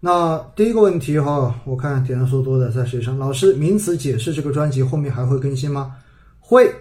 [0.00, 3.18] 那第一个问题哈，我看点赞数多的在谁上？
[3.18, 5.96] 老师，名词解释这个专辑后面还会更新吗？
[6.38, 6.72] 会，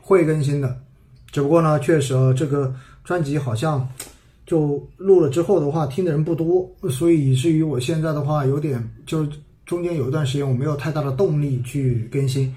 [0.00, 0.74] 会更新的。
[1.30, 2.74] 只不过呢，确实啊，这个
[3.04, 3.86] 专辑好像
[4.46, 9.26] 就录了之后的话，听的人不多，所以以至于我现在的话有点，就
[9.66, 12.54] 中间有一段时间我没有太大的动力去更新。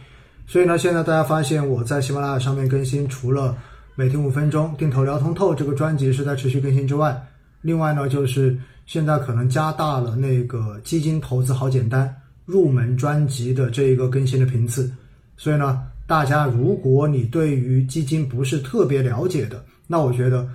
[0.47, 3.57] 所以呢，现在大家发现我在喜马拉雅上面更新，除了
[3.95, 7.21] 每天五分钟定投聊通透这个专辑是在持续更新之外，
[7.65, 8.55] 另外呢就是。
[8.87, 12.07] 现在可能加大了那个基金投资好简单
[12.45, 14.93] 入门专辑的这一个更新的频次，
[15.35, 20.47] 所以呢，大家如果你对于基金不是特别了解的，那我觉得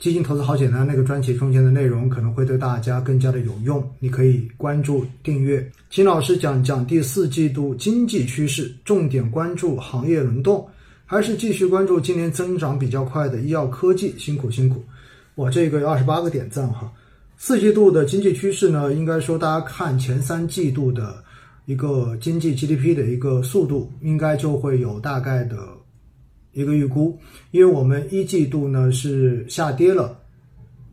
[0.00, 5.64] 基金投资好简单那个专辑中间的内容可能会对大家更加的有用，你可以关注订阅。
[5.90, 10.68] 秦老师讲讲第四季度经济趋势，重点关注行业轮动，
[11.06, 14.12] 还是继续关注今年增长比较快的医药科技？
[14.18, 14.82] 辛苦辛苦，
[15.34, 16.92] 我这个有二十八个点赞哈。
[17.36, 21.24] 四季度的经济趋势呢，应该说大家看前三季度的
[21.64, 25.56] 一个经济 GDP 的一个速度，应该就会有大概的
[26.52, 27.18] 一个预估。
[27.50, 30.18] 因为我们一季度呢是下跌了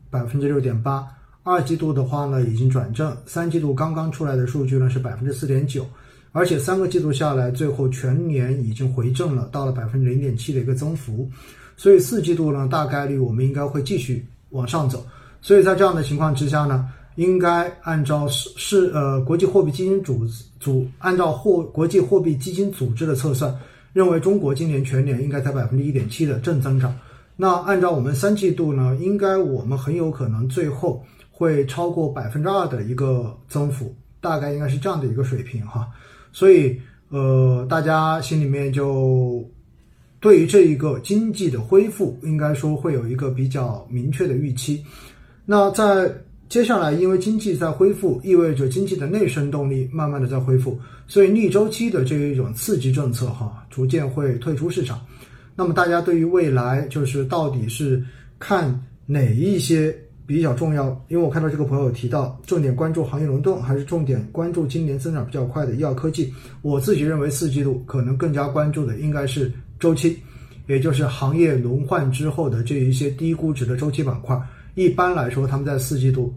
[0.08, 1.06] 百分之六点八，
[1.42, 5.86] 二季度的话呢已经转正，三季度刚刚出来的数据呢是百分之四点九，
[6.32, 11.30] 而且三个季度下来，最后全年已经回正了，到了百分之零点七的一个增幅。
[11.78, 15.06] 所以四季度呢，大概率我们应该会继续往上走。
[15.40, 20.26] 所以在这样的情况之下呢，应该按照是是呃国际货币基金组
[20.58, 23.56] 组按照货国际货币基金组织的测算，
[23.92, 26.92] 认为中国今年全年应该在百分之一点七的正增长。
[27.36, 35.86] 那按照我们三季度呢，应该我们很有可能最后会超过百分之二的一个增幅，大概应该是这样的一个水平哈。
[36.32, 36.76] 所以
[37.10, 39.48] 呃，大家心里面就
[40.20, 44.82] 对于这一个经济的恢复，应该说会有一个比较明确的预期。
[45.44, 46.12] 那在
[46.48, 54.98] 接下来，因为经济在恢复，意味着经济的内生动力慢慢的在恢复，所以逆周期的这一种刺激政策哈，逐渐会退出市场。
[55.54, 58.02] 那么大家对于未来就是到底是
[58.38, 59.94] 看哪一些
[60.26, 60.88] 比较重要？
[61.08, 66.32] 因为我看到这个朋友提到，重点关注行业轮动，还是重点关注今年增长比较快的医药科技？
[66.62, 70.18] 我自己认为四季度可能更加关注的应该是周期，
[70.66, 74.40] 也就是行业轮换之后的这一些低估值的周期板块。
[74.74, 76.32] 一般来说，他们在四季度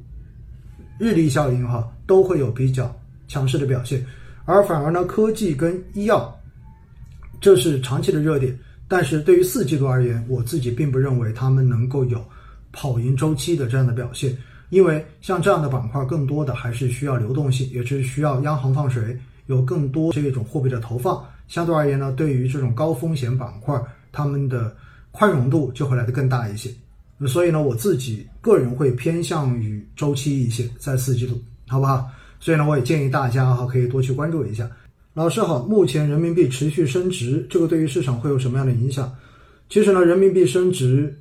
[0.99, 2.95] 日历效应哈都会有比较
[3.27, 4.03] 强势的表现，
[4.45, 6.35] 而反而呢，科技跟医药
[7.39, 8.57] 这是长期的热点，
[8.87, 12.23] 但是对于四季度而言，我自己并不认为他们能够有
[12.71, 14.35] 跑赢周期的这样的表现，
[14.69, 23.77] 因为像这样的板块，更多的还是需要流动性，也是需要央行放水，有更多这种货币的投放，相对而言呢，对于这种高风险板块，
[24.09, 24.73] 他们的
[25.11, 26.69] 宽容度就会来得更大一些。
[27.27, 32.09] 所以呢，我自己个人会偏向于周期一些，在四季度，好不好？
[32.39, 34.65] 所以呢，我也建议大家哈，可以多去关注一下。
[35.13, 39.13] 老师好，目前人民币持续升值，这个对于市场会有什么样的影响？
[39.67, 41.13] 其实呢，人民币升值，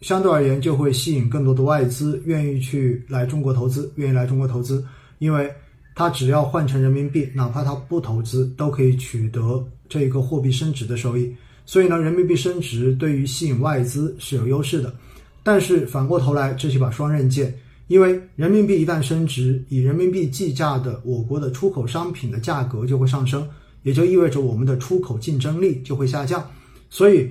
[0.00, 4.84] 相对而言就会吸引更多的外资愿意去来中国投资，愿意来中国投资，
[5.20, 5.54] 因为
[5.96, 11.34] 它只要换成人民币，哪怕它不投资，都可以取得这个货币升值的收益。
[11.64, 14.94] 所以呢，人民币升值对于吸引外资是有优势的。
[15.42, 23.48] 但是反过头来，这是把双刃剑，因为人民币一旦升值，以人民币计价的我国的出口商品的价格就会上升，
[23.82, 26.46] 也就意味着我们的出口竞争力就会下降。
[26.90, 27.30] 所以，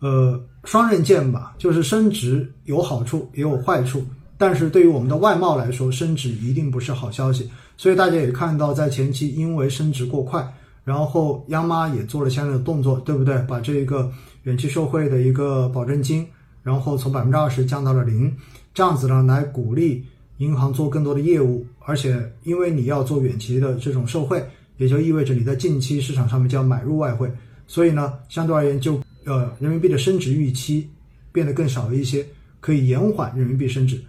[0.00, 4.04] 呃，双刃剑吧，就是升值有好处也有坏处。
[4.36, 7.48] 但是对于我们的外贸来说，升值一定不是好消息。
[7.76, 10.46] 所以大家也看到，在前期因为升值过快，
[10.84, 13.36] 然后央妈也做了相应的动作，对不对？
[13.48, 14.10] 把这个
[14.44, 16.26] 远期受贿的一个保证金。
[16.64, 18.32] 然后从百分之二十降到了零，
[18.72, 20.04] 这样子呢来鼓励
[20.38, 24.40] 银行做更多的业务，而且因为你要做远期的这种受贿，
[24.76, 27.28] 也就意味着你在近期市场上面就要买入外汇，
[27.66, 30.88] 所以呢，相对而言就呃人民币的升值预期
[31.32, 32.24] 变得更少了一些，
[32.60, 34.00] 可以延缓人民币升值。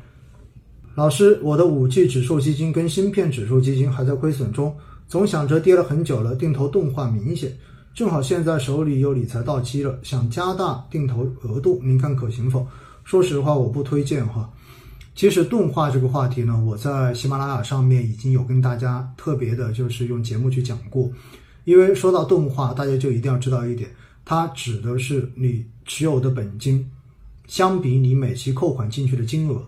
[0.95, 4.75] 老师，我的五 G 指数基金跟芯片指数基金还在亏损中，
[5.07, 7.51] 总想着跌了很久了，定投动画明显。
[7.95, 12.68] 正好现在手里有理财到期了，想加大定投额度，您看可行否？
[13.03, 14.47] 说实话，我不推荐哈。
[15.15, 21.09] 其实动画这个话题呢，我在喜马拉雅上面已经有跟大家特别的，就是用节目去讲过。
[21.65, 23.89] 因为说到动画，大家就一定要知道一点，
[24.23, 26.88] 它指的是你持有的本金，
[27.47, 29.63] 相比你每期扣款进去的金额，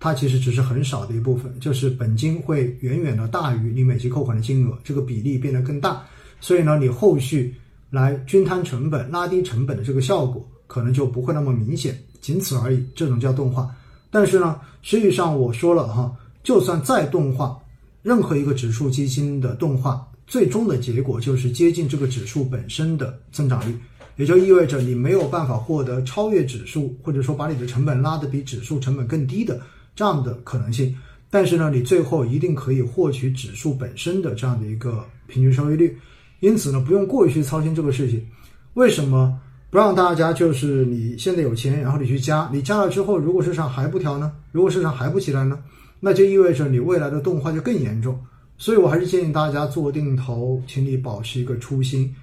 [0.00, 6.02] 它其实只是很少的一部分，就是本金会远远的大于你每期扣款的金额，这个比例变得更大。
[6.40, 7.54] 所以呢，你后续
[7.90, 12.82] 来均摊成本、拉低成本的这个效果，可能就不会那么明显，仅此而已。
[12.94, 13.70] 这种叫动画。
[14.10, 16.10] 但是呢，实际上我说了哈，
[16.42, 17.56] 就算再动画，
[18.02, 23.76] 任何一个指数基金的动画，最终的结果就是接近这个指数本身的增长率，
[24.16, 29.60] 也就意味着你没有办法获得超越指数，或者说把你的成本拉得比指数成本更低的
[29.94, 30.94] 这样的可能性。
[31.30, 35.96] 但是呢，你最后一定可以获取指数本身的这样的一个平均收益率。
[36.40, 38.26] 因此呢，不用过于去操心这个事情。
[38.74, 39.38] 为什么
[39.70, 44.32] 不让大家就是你现在有钱，然后你去加，你加了之后，如果市场还不调呢？
[44.50, 45.58] 如果市场还不起来呢？
[46.00, 48.18] 那就意味着你未来的动画就更严重。
[48.56, 52.14] 所以我还是建议大家做定投，请你保持一个初心，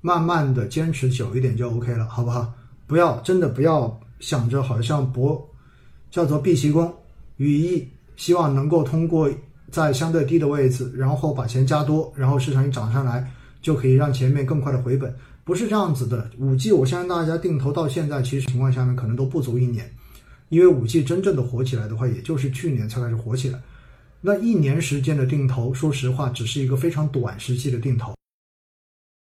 [0.00, 2.52] 慢慢的坚持久一点就 OK 了，好不好？
[2.86, 5.46] 不要真的不要想着好像博
[6.10, 6.92] 叫做避其功
[7.36, 9.30] 羽翼，希望能够通过
[9.70, 13.30] 在相对低的位置，然后把钱加多，然后市场一涨上来。
[13.64, 16.30] 就可以让前面更快的回本，不是这样子的。
[16.38, 19.90] 五 G，我相信大家定投到现在，其实情况下面可能都不足一年，
[20.50, 23.58] 因为五 G 真正的火起来的话，也就是去年才开始火起来。
[24.20, 28.14] 那一年时间的定投，说实话，只是一个非常短时期的定投。